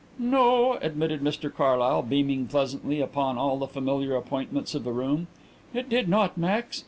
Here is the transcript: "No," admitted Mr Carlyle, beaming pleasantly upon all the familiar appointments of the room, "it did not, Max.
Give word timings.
"No," 0.17 0.79
admitted 0.81 1.21
Mr 1.21 1.53
Carlyle, 1.55 2.01
beaming 2.01 2.47
pleasantly 2.47 3.01
upon 3.01 3.37
all 3.37 3.59
the 3.59 3.67
familiar 3.67 4.15
appointments 4.15 4.73
of 4.73 4.83
the 4.83 4.91
room, 4.91 5.27
"it 5.75 5.89
did 5.89 6.09
not, 6.09 6.39
Max. 6.39 6.79